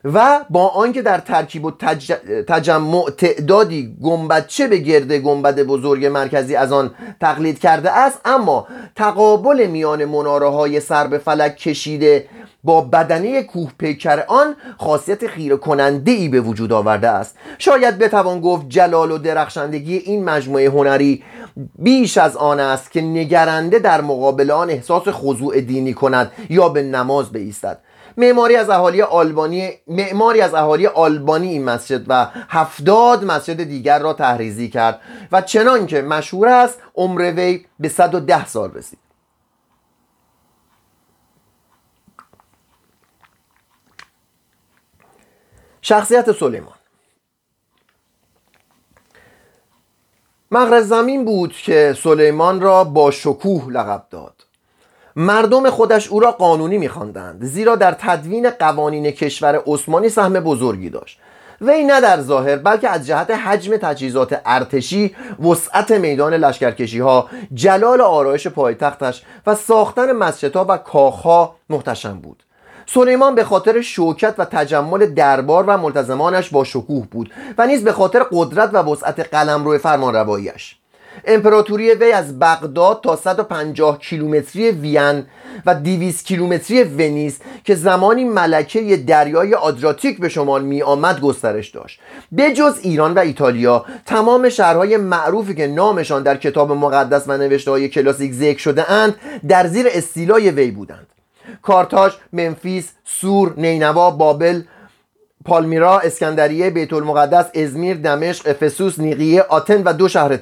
[0.04, 2.12] و با آنکه در ترکیب و تج...
[2.48, 9.66] تجمع تعدادی گنبدچه به گرد گنبد بزرگ مرکزی از آن تقلید کرده است اما تقابل
[9.66, 12.28] میان مناره های سر به فلک کشیده
[12.64, 17.36] با بدنه کوه پیکر آن خاصیت خیره کننده ای به وجود آورده است.
[17.58, 21.22] شاید بتوان گفت جلال و درخشندگی این مجموعه هنری
[21.78, 26.82] بیش از آن است که نگرنده در مقابل آن احساس خضوع دینی کند یا به
[26.82, 27.78] نماز بایستد
[28.16, 34.12] معماری از اهالی آلبانی معماری از اهالی آلبانی این مسجد و هفتاد مسجد دیگر را
[34.12, 35.00] تحریزی کرد
[35.32, 38.98] و چنان که مشهور است عمر وی به 110 سال رسید.
[45.82, 46.74] شخصیت سلیمان.
[50.50, 54.33] مغرب زمین بود که سلیمان را با شکوه لقب داد.
[55.16, 61.18] مردم خودش او را قانونی میخواندند زیرا در تدوین قوانین کشور عثمانی سهم بزرگی داشت.
[61.60, 65.16] وی نه در ظاهر بلکه از جهت حجم تجهیزات ارتشی
[65.50, 72.42] وسعت میدان لشکرکشی ها جلال آرایش پایتختش و ساختن مسجدها و کاخها محتشم بود.
[72.86, 77.92] سلیمان به خاطر شوکت و تجمل دربار و ملتزمانش با شکوه بود و نیز به
[77.92, 80.76] خاطر قدرت و وسعت قلمرو فرمانرواییش
[81.24, 85.26] امپراتوری وی از بغداد تا 150 کیلومتری وین
[85.66, 92.00] و 200 کیلومتری ونیز که زمانی ملکه دریای آدراتیک به شمال می آمد گسترش داشت.
[92.32, 97.70] به جز ایران و ایتالیا تمام شهرهای معروفی که نامشان در کتاب مقدس و نوشته
[97.70, 99.14] های کلاسیک ذکر شده اند
[99.48, 101.06] در زیر استیلای وی بودند.
[101.62, 104.62] کارتاژ، منفیس، سور، نینوا، بابل،
[105.44, 110.36] پالمیرا، اسکندریه، بیت المقدس، ازمیر، دمشق، افسوس، نیقیه، آتن و دو شهر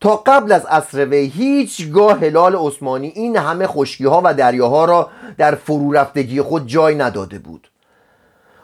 [0.00, 5.10] تا قبل از عصر وی هیچگاه هلال عثمانی این همه خشکی ها و دریاها را
[5.38, 7.70] در فرو رفتگی خود جای نداده بود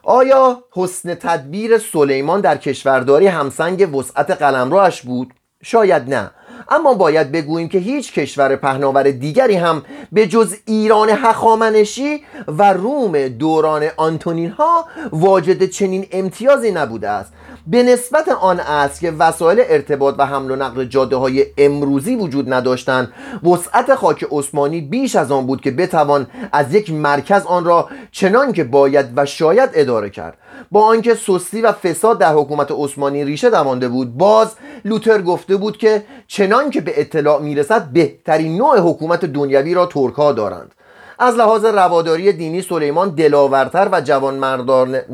[0.03, 6.31] آیا حسن تدبیر سلیمان در کشورداری همسنگ وسعت قلمروش بود؟ شاید نه
[6.69, 13.29] اما باید بگوییم که هیچ کشور پهناور دیگری هم به جز ایران هخامنشی و روم
[13.29, 17.33] دوران آنتونین ها واجد چنین امتیازی نبوده است.
[17.67, 22.53] به نسبت آن است که وسایل ارتباط و حمل و نقل جاده های امروزی وجود
[22.53, 23.13] نداشتند.
[23.43, 28.53] وسعت خاک عثمانی بیش از آن بود که بتوان از یک مرکز آن را چنان
[28.53, 30.39] که باید و شاید اداره کرد.
[30.71, 35.77] با آنکه سستی و فساد در حکومت عثمانی ریشه دوانده بود باز لوتر گفته بود
[35.79, 36.03] که
[36.47, 40.75] چنان که به اطلاع می‌رسد بهترین نوع حکومت دنیوی را ترک دارند.
[41.19, 44.01] از لحاظ رواداری دینی سلیمان دلاورتر و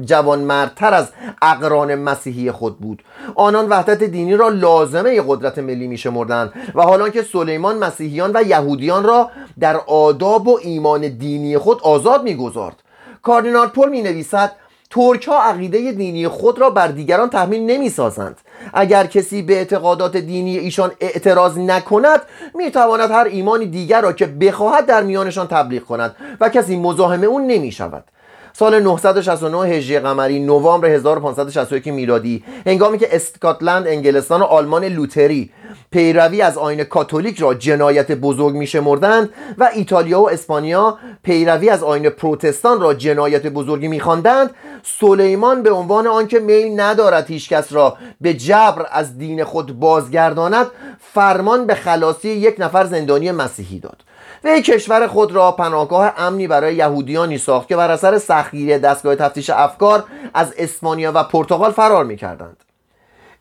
[0.04, 1.08] جوانمردتر از
[1.42, 3.02] اقران مسیحی خود بود.
[3.34, 8.42] آنان وحدت دینی را لازمه قدرت ملی می شمردن و حالا که سلیمان مسیحیان و
[8.42, 12.76] یهودیان را در آداب و ایمان دینی خود آزاد می گذارد
[13.22, 14.52] کاردینال پل می نویسد
[14.92, 18.40] ترک ها عقیده دینی خود را بر دیگران تحمیل نمی سازند
[18.72, 22.20] اگر کسی به اعتقادات دینی ایشان اعتراض نکند
[22.54, 27.24] می تواند هر ایمانی دیگر را که بخواهد در میانشان تبلیغ کند و کسی مزاحم
[27.24, 28.04] اون نمی شود
[28.52, 32.44] سال 969 هجری قمری نوامبر 1561 میلادی.
[32.66, 35.50] هنگامی که اسکاتلند انگلستان و آلمان لوتری
[35.90, 42.08] پیروی از آین کاتولیک را جنایت بزرگ میشمردند و ایتالیا و اسپانیا پیروی از آین
[42.08, 44.50] پروتستان را جنایت بزرگی میخواندند
[44.82, 50.66] سلیمان به عنوان آنکه میل ندارد هیچکس را به جبر از دین خود بازگرداند
[51.14, 54.02] فرمان به خلاصی یک نفر زندانی مسیحی داد.
[54.44, 59.50] وی کشور خود را پناهگاه امنی برای یهودیانی ساخت که بر اثر سختگیری دستگاه تفتیش
[59.50, 62.56] افکار از اسپانیا و پرتغال فرار می‌کردند.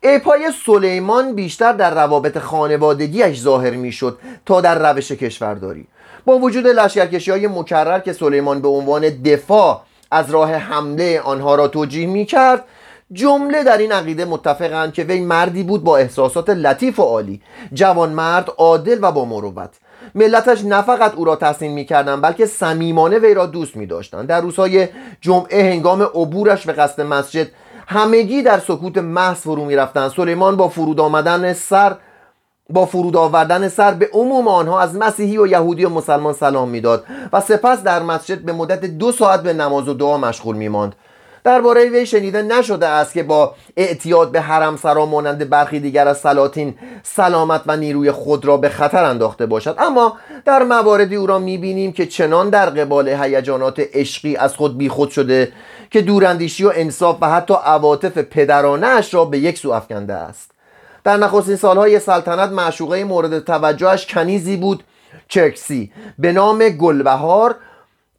[0.04, 5.88] ایپای سلیمان بیشتر در روابط خانوادگیش ظاهر می‌شد تا در روش کشورداری.
[6.26, 11.68] با وجود لشکرکشی های مکرر که سلیمان به عنوان دفاع از راه حمله آنها را
[11.68, 12.64] توجیه می کرد
[13.14, 17.42] جمله در این عقیده متفقند که وی مردی بود با احساسات لطیف و عالی
[17.74, 19.70] جوان مرد عادل و با مروت.
[20.16, 24.42] ملتش نه فقط او را تحسین می‌کردند بلکه صمیمانه وی را دوست می داشتند در
[24.42, 24.88] روزهای
[25.22, 27.48] جمعه هنگام عبورش به قصد مسجد
[27.88, 30.12] همگی در سکوت محض فرو می‌رفتند.
[30.12, 31.96] سلیمان با فرود آمدن سر
[32.70, 37.06] با فرود آوردن سر به عموم آنها از مسیحی و یهودی و مسلمان سلام می‌داد
[37.34, 40.96] و سپس در مسجد به مدت دو ساعت به نماز و دعا مشغول میماند.
[41.44, 46.18] درباره وی شنیده نشده است که با اعتیاد به حرم سرا مانند برخی دیگر از
[46.18, 49.76] سلاطین سلامت و نیروی خود را به خطر انداخته باشد.
[49.80, 55.10] اما در مواردی او را می‌بینیم که چنان در قبال هیجانات عشقی از خود بیخود
[55.10, 55.52] شده
[55.92, 60.52] که دوراندیشی و انصاف و حتی عواطف پدرانه را به یک سو افکنده است.
[61.04, 64.84] در نخستین سالهای سلطنت معشوقه مورد توجهش کنیزی بود
[65.28, 67.56] چرکسی به نام گلبهار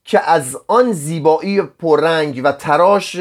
[0.05, 3.17] که از آن زیبایی پررنگ و تراش,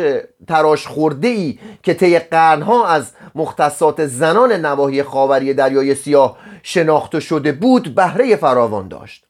[0.47, 7.51] تراش خورده ای که طی قرنها از مختصات زنان نواحی خاوری دریای سیاه شناخته شده
[7.51, 9.25] بود بهره فراوان داشت.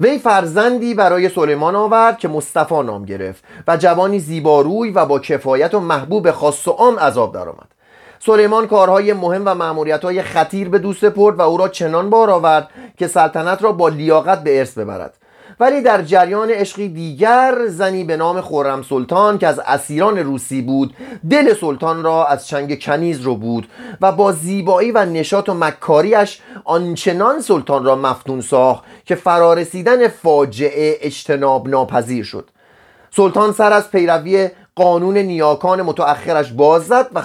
[0.00, 5.74] وی فرزندی برای سلیمان آورد که مصطفی نام گرفت و جوانی زیباروی و با کفایت
[5.74, 7.68] و محبوب خاص و عام عذاب درآمد.
[8.18, 12.68] سلیمان کارهای مهم و معمولیتهای خطیر به دوست پرد و او را چنان بار آورد
[12.98, 15.17] که سلطنت را با لیاقت به ارث ببرد.
[15.60, 20.94] ولی در جریان عشقی دیگر زنی به نام خورم سلطان که از اسیران روسی بود
[21.30, 23.68] دل سلطان را از چنگ کنیز رو بود
[24.00, 30.98] و با زیبایی و نشاط و مکاریش آنچنان سلطان را مفتون ساخت که فرارسیدن فاجعه
[31.00, 32.50] اجتناب ناپذیر شد.
[33.10, 37.22] سلطان سر از پیروی قانون نیاکان متأخرش باز زد و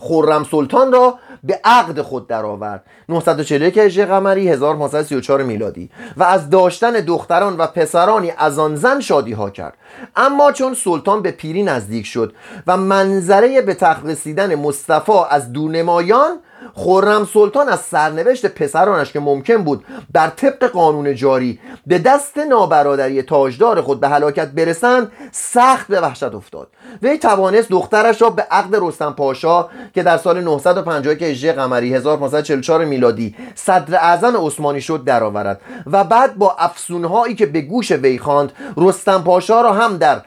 [0.00, 2.84] خرم سلطان را به عقد خود درآورد.
[3.08, 5.90] 941 هجری قمری 1534 میلادی.
[6.16, 9.74] و از داشتن دختران و پسرانی از آن زن شادی ها کرد.
[10.16, 12.34] اما چون سلطان به پیری نزدیک شد
[12.66, 16.38] و منظره به تخت رسیدن مصطفی از دورنمایان
[16.78, 23.22] خورم سلطان از سرنوشت پسرانش که ممکن بود بر طبق قانون جاری به دست نابرادری
[23.22, 26.68] تاجدار خود به هلاکت برسند سخت به وحشت افتاد.
[27.02, 32.84] وی توانست دخترش را به عقد رستم پاشا که در سال 951 هجری قمری 1544
[32.84, 38.52] میلادی صدر اعظم عثمانی شد درآورد و بعد با افسونهایی که به گوش وی خواند
[38.76, 40.22] رستم پاشا را هم در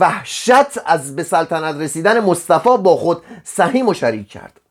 [0.00, 4.61] وحشت از به سلطنت رسیدن مصطفی با خود سهیم و شریک کرد.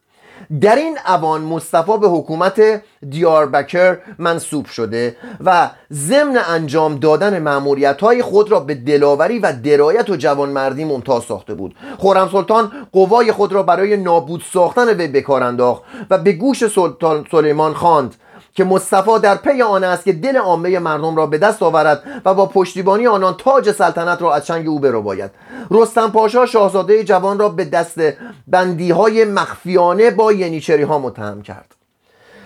[0.59, 8.21] در این اوان مصطفی به حکومت دیاربکر منصوب شده و ضمن انجام دادن معمولیت های
[8.21, 11.75] خود را به دلاوری و درایت و جوانمردی ممتاز ساخته بود.
[11.97, 17.25] خورم سلطان قوای خود را برای نابود ساختن وی بکار انداخت و به گوش سلطان
[17.31, 18.15] سلیمان خواند.
[18.53, 22.33] که مصطفی در پی آن است که دل عامه مردم را به دست آورد و
[22.33, 25.31] با پشتیبانی آنان تاج سلطنت را از چنگ او برو باید
[25.71, 28.01] رستم پاشا شاهزاده جوان را به دست
[28.47, 31.75] بندی های مخفیانه با ینیچری ها متهم کرد.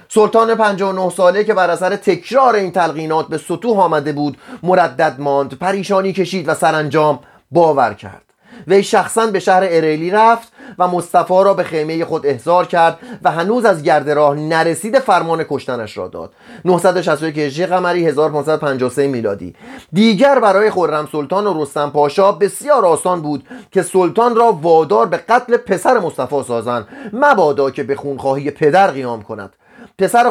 [0.10, 5.54] سلطان 59 ساله که بر اثر تکرار این تلقینات به سطوح آمده بود مردد ماند
[5.54, 7.20] پریشانی کشید و سرانجام
[7.52, 8.35] باور کرد.
[8.68, 13.32] وی شخصا به شهر اریلی رفت و مصطفی را به خیمه خود احضار کرد و
[13.32, 16.34] هنوز از گرد راه نرسید فرمان کشتنش را داد.
[16.66, 19.56] 961 هجری قمری 1553 میلادی.
[19.94, 25.18] دیگر برای خرم سلطان و رستم پاشا بسیار آسان بود که سلطان را وادار به
[25.18, 26.88] قتل پسر مصطفی سازند.
[27.14, 29.54] مبادا که به خونخواهی پدر قیام کند.
[30.00, 30.30] پسر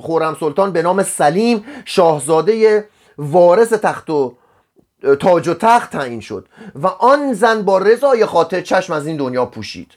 [0.00, 2.84] خورم سلطان به نام سلیم شاهزاده
[3.18, 4.34] وارث تخت و
[5.20, 9.46] تاج و تخت تعیین شد و آن زن با رضای خاطر چشم از این دنیا
[9.46, 9.92] پوشید.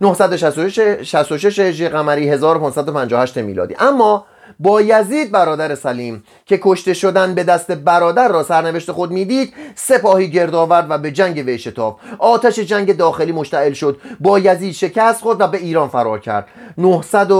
[0.00, 3.76] 966 هجری قمری 1558 میلادی.
[3.78, 4.26] اما
[4.60, 10.30] با یزید برادر سلیم که کشته شدن به دست برادر را سرنوشت خود می‌دید سپاهی
[10.30, 14.00] گرد آورد و به جنگ وی شتاب آتش جنگ داخلی مشتعل شد.
[14.20, 16.46] با یزید شکست خود و به ایران فرار کرد.
[16.78, 17.32] 900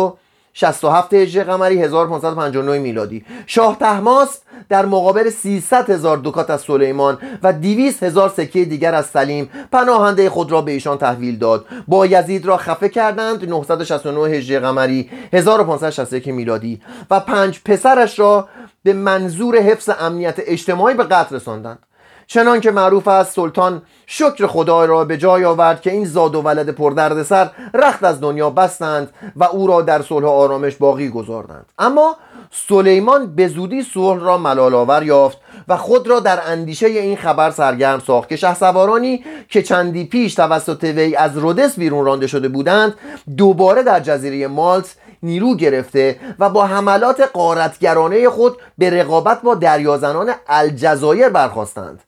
[0.54, 3.24] 67 هجری قمری 1559 میلادی.
[3.46, 4.38] شاه تحماس
[4.68, 10.30] در مقابل 300 هزار دکات از سلیمان و 200 هزار سکه دیگر از سلیم پناهنده
[10.30, 11.66] خود را به ایشان تحویل داد.
[11.88, 16.80] با یزید را خفه کردند 969 هجری قمری 1561 میلادی
[17.10, 18.48] و پنج پسرش را
[18.82, 21.78] به منظور حفظ امنیت اجتماعی به قتل رساندند.
[22.26, 26.42] چنان که معروف است سلطان شکر خدا را به جای آورد که این زاد و
[26.42, 31.66] ولد پردردسر رخت از دنیا بستند و او را در صلح آرامش باقی گذاردند.
[31.78, 32.16] اما
[32.50, 37.98] سلیمان به زودی صلح را ملال یافت و خود را در اندیشه این خبر سرگرم
[37.98, 42.94] ساخت که سوارانی که چندی پیش توسط وی از رودس بیرون رانده شده بودند
[43.36, 50.30] دوباره در جزیره مالت نیرو گرفته و با حملات قارتگرانه خود به رقابت با دریازنان
[50.48, 52.02] الجزایر برخواستند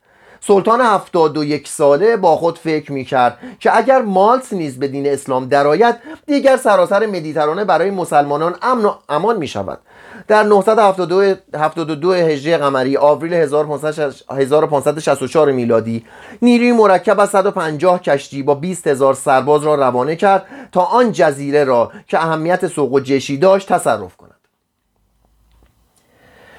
[0.46, 4.88] سلطان هفتاد و یک ساله با خود فکر می کرد که اگر مالت نیز به
[4.88, 9.78] دین اسلام درآید دیگر سراسر مدیترانه برای مسلمانان امن و امان می شود
[10.28, 16.04] در 972 هجری قمری آوریل 1564 میلادی
[16.42, 21.64] نیروی مرکب از 150 کشتی با 20 هزار سرباز را روانه کرد تا آن جزیره
[21.64, 24.35] را که اهمیت سوق و جشی داشت تصرف کند.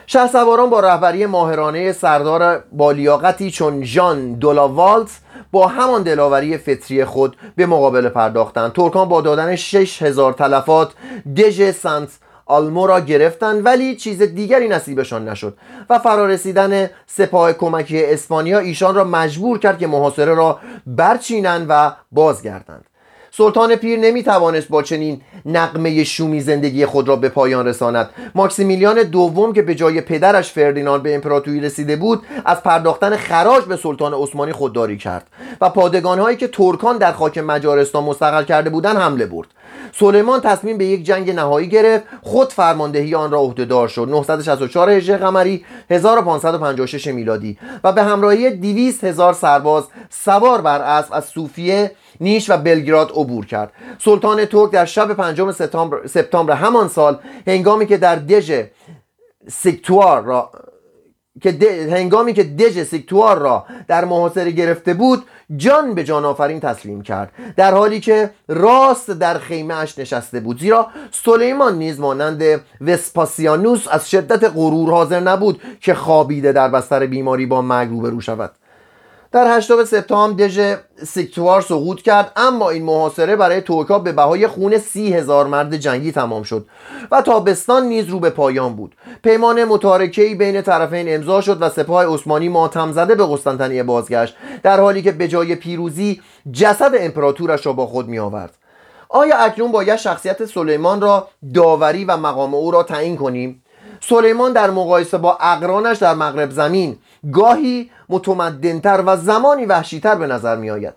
[0.09, 5.09] شه سواران با رهبری ماهرانه سردار بالیاقتی چون ژان دولاوالت
[5.51, 8.73] با همان دلاوری فطری خود به مقابله پرداختند.
[8.73, 10.91] ترکان با دادن 6000 تلفات
[11.37, 12.09] دژ سنت
[12.45, 15.57] آلمو را گرفتند ولی چیز دیگری نصیبشان نشد
[15.89, 22.85] و فرارسیدن سپاه کمکی اسپانیا ایشان را مجبور کرد که محاصره را برچینند و بازگردند.
[23.37, 28.09] سلطان پیر نمی توانست با چنین نقمه شومی زندگی خود را به پایان رساند.
[28.35, 33.75] ماکسیمیلیان دوم که به جای پدرش فردیناند به امپراتوری رسیده بود از پرداختن خراج به
[33.75, 35.27] سلطان عثمانی خودداری کرد
[35.61, 39.47] و پادگانهایی که ترکان در خاک مجارستان مستقر کرده بودند حمله برد.
[39.93, 44.07] سلیمان تصمیم به یک جنگ نهایی گرفت خود فرماندهی آن را عهدهدار شد.
[44.09, 51.25] 964 هجری قمری 1556 میلادی و به همراهی 200 هزار سرباز سوار بر اسب از
[51.25, 51.91] صوفیه
[52.21, 53.71] نیش و بلگراد عبور کرد.
[53.99, 55.51] سلطان ترک در شب پنجم
[56.05, 58.61] سپتامبر, همان سال هنگامی که در دژ
[59.47, 60.51] سکتوار را
[61.41, 61.57] که
[61.91, 65.23] هنگامی که دژ سکتوار را در محاصره گرفته بود
[65.55, 67.31] جان به جان آفرین تسلیم کرد.
[67.57, 70.59] در حالی که راست در خیمه اش نشسته بود.
[70.59, 72.43] زیرا سلیمان نیز مانند
[72.81, 78.51] وسپاسیانوس از شدت غرور حاضر نبود که خوابیده در بستر بیماری با مرگ روبرو شود.
[79.31, 84.77] در 8 سپتامبر دژ سیکتوار سقوط کرد اما این محاصره برای ترکا به بهای خون
[84.77, 86.65] سی هزار مرد جنگی تمام شد
[87.11, 88.95] و تابستان نیز رو به پایان بود.
[89.23, 94.79] پیمان متارکه‌ای بین طرفین امضا شد و سپاه عثمانی ماتم زده به قسطنطنیه بازگشت در
[94.79, 96.21] حالی که به جای پیروزی
[96.51, 98.57] جسد امپراتورش را با خود می آورد
[99.09, 103.63] آیا اکنون باید شخصیت سلیمان را داوری و مقام او را تعیین کنیم؟
[103.99, 106.97] سلیمان در مقایسه با اقرانش در مغرب زمین
[107.33, 110.93] گاهی متمدنتر و زمانی وحشیتر به نظر می آید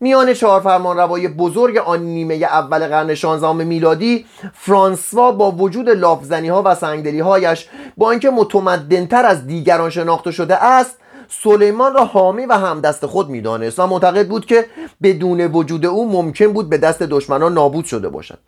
[0.00, 6.48] میان چهار فرمان روای بزرگ آن نیمه اول قرن 16 میلادی فرانسوا با وجود لافزنی
[6.48, 10.96] ها و سنگدلی هایش با اینکه متمدنتر از دیگران شناخته شده است
[11.28, 14.66] سلیمان را حامی و همدست خود می‌دانست و معتقد بود که
[15.02, 18.38] بدون وجود او ممکن بود به دست دشمنان نابود شده باشد.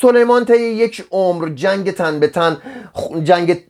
[0.00, 2.56] سلیمان طی یک عمر جنگ تن به تن
[3.22, 3.64] جنگ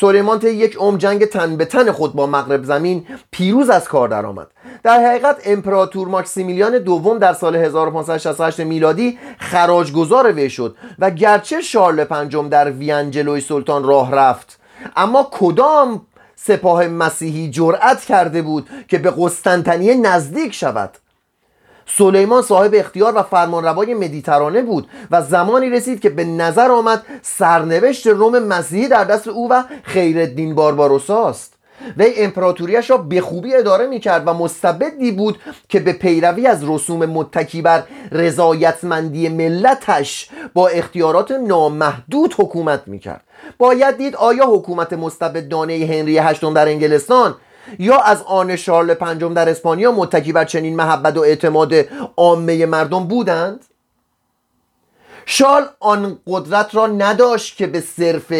[0.00, 4.08] سلیمان طی یک عمر جنگ تن به تن خود با مغرب زمین پیروز از کار
[4.08, 4.46] درآمد.
[4.82, 12.04] در حقیقت امپراتور ماکسیمیلیان دوم در سال 1568 میلادی خراجگذار وی شد و گرچه شارل
[12.04, 14.60] پنجم در وین جلوی سلطان راه رفت
[14.96, 20.98] اما کدام سپاه مسیحی جرأت کرده بود که به قسطنطنیه نزدیک شود؟
[21.86, 28.06] سلیمان صاحب اختیار و فرمانروای مدیترانه بود و زمانی رسید که به نظر آمد سرنوشت
[28.06, 31.54] روم مسیحی در دست او و خیرالدین بارباروساست
[31.96, 36.68] وی امپراتوریش را به خوبی اداره می کرد و مستبدی بود که به پیروی از
[36.68, 37.82] رسوم متکی بر
[38.12, 43.24] رضایتمندی ملتش با اختیارات نامحدود حکومت می کرد
[43.58, 47.34] باید دید آیا حکومت مستبدانه هنری هشتم در انگلستان
[47.78, 51.74] یا از آن شارل پنجم در اسپانیا متکی بر چنین محبت و اعتماد
[52.16, 53.64] عامه مردم بودند؟
[55.26, 58.32] شال آن قدرت را نداشت که به صرف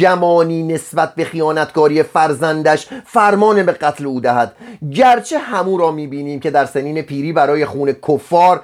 [0.00, 4.52] گمانی نسبت به خیانتکاری فرزندش فرمان به قتل او دهد.
[4.92, 8.62] گرچه همو را می‌بینیم که در سنین پیری برای خون کفار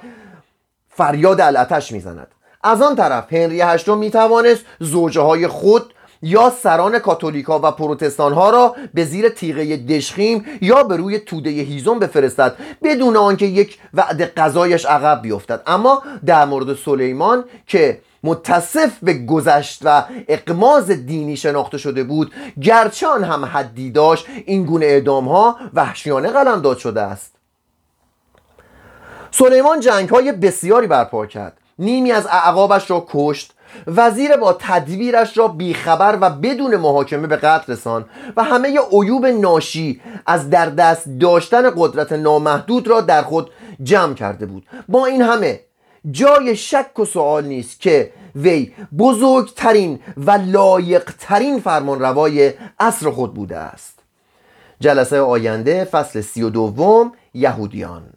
[0.89, 2.27] فریاد الاتش می‌زند.
[2.63, 8.49] از آن طرف هنری هشتم می‌توانست زوجه های خود یا سران کاتولیکا و پروتستان ها
[8.49, 14.21] را به زیر تیغه دشخیم یا به روی توده هیزم بفرستد بدون آنکه یک وعد
[14.21, 15.61] قضایش عقب بیفتد.
[15.67, 23.07] اما در مورد سلیمان که متصف به گذشت و اقماز دینی شناخته شده بود گرچه
[23.07, 27.35] هم حدی داشت این گونه اعدام ها وحشیانه قلمداد شده است.
[29.31, 31.57] سلیمان جنگ های بسیاری برپا کرد.
[31.79, 33.54] نیمی از اعقابش را کشت
[33.87, 38.05] وزیر با تدبیرش را بیخبر و بدون محاکمه به قتل رسان
[38.37, 43.49] و همه عیوب ناشی از در دست داشتن قدرت نامحدود را در خود
[43.83, 44.65] جمع کرده بود.
[44.89, 45.59] با این همه
[46.11, 53.57] جای شک و سوال نیست که وی بزرگترین و لایقترین فرمان روای عصر خود بوده
[53.57, 53.99] است.
[54.79, 58.14] جلسه آینده فصل سی و دوم یهودیان.